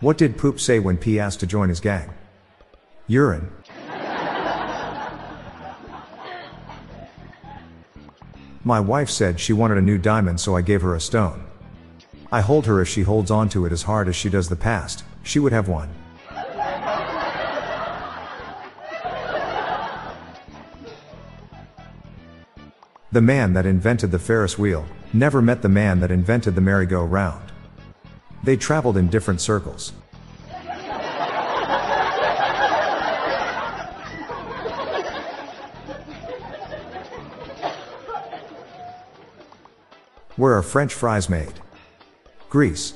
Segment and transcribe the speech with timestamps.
[0.00, 2.10] What did Poop say when P asked to join his gang?
[3.06, 3.50] Urine.
[8.62, 11.46] My wife said she wanted a new diamond so I gave her a stone.
[12.30, 14.56] I hold her if she holds on to it as hard as she does the
[14.56, 15.88] past, she would have one.
[23.12, 24.84] The man that invented the Ferris wheel
[25.14, 27.52] never met the man that invented the merry-go-round.
[28.46, 29.92] They traveled in different circles.
[40.36, 41.54] Where are French fries made?
[42.48, 42.94] Greece.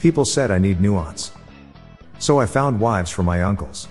[0.00, 1.30] People said I need nuance.
[2.18, 3.86] So I found wives for my uncles.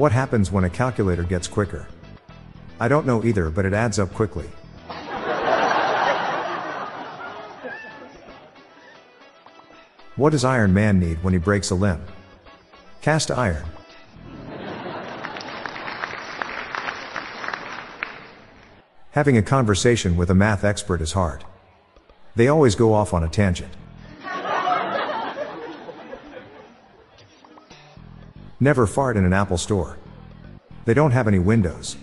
[0.00, 1.86] What happens when a calculator gets quicker?
[2.80, 4.46] I don't know either, but it adds up quickly.
[10.16, 12.02] What does Iron Man need when he breaks a limb?
[13.02, 13.66] Cast iron.
[19.10, 21.44] Having a conversation with a math expert is hard.
[22.36, 23.74] They always go off on a tangent.
[28.62, 29.96] Never fart in an Apple store.
[30.84, 31.96] They don't have any windows.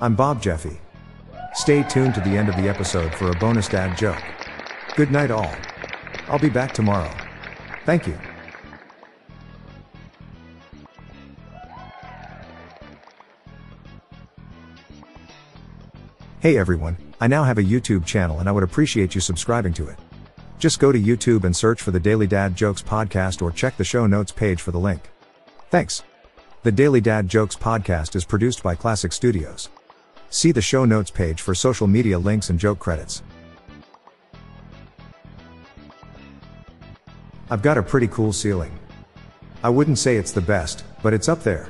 [0.00, 0.80] I'm Bob Jeffy.
[1.54, 4.22] Stay tuned to the end of the episode for a bonus dad joke.
[4.96, 5.50] Good night, all.
[6.28, 7.10] I'll be back tomorrow.
[7.84, 8.18] Thank you.
[16.40, 19.88] Hey everyone, I now have a YouTube channel and I would appreciate you subscribing to
[19.88, 19.98] it.
[20.58, 23.84] Just go to YouTube and search for the Daily Dad Jokes podcast or check the
[23.84, 25.10] show notes page for the link.
[25.70, 26.02] Thanks.
[26.62, 29.68] The Daily Dad Jokes podcast is produced by Classic Studios.
[30.30, 33.22] See the show notes page for social media links and joke credits.
[37.50, 38.72] I've got a pretty cool ceiling.
[39.62, 41.68] I wouldn't say it's the best, but it's up there.